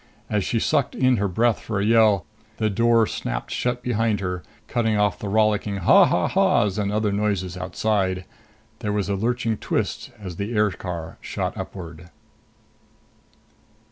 As 0.31 0.43
she 0.43 0.57
sucked 0.57 0.95
in 0.95 1.17
her 1.17 1.27
breath 1.27 1.59
for 1.59 1.79
a 1.79 1.85
yell, 1.85 2.25
the 2.57 2.71
door 2.71 3.05
snapped 3.05 3.51
shut 3.51 3.83
behind 3.83 4.19
her, 4.19 4.41
cutting 4.67 4.97
off 4.97 5.19
the 5.19 5.29
rollicking 5.29 5.77
"ha 5.77 6.05
ha 6.07 6.27
ha's" 6.27 6.79
and 6.79 6.91
other 6.91 7.11
noises 7.11 7.55
outside. 7.55 8.25
There 8.79 8.91
was 8.91 9.09
a 9.09 9.15
lurching 9.15 9.57
twist 9.57 10.09
as 10.19 10.37
the 10.37 10.53
aircar 10.55 11.19
shot 11.21 11.55
upward. 11.55 12.09